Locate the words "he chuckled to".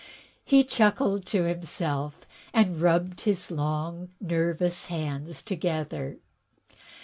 0.43-1.43